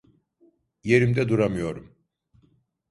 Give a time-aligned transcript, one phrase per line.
[0.83, 1.95] Yerimde duramıyorum.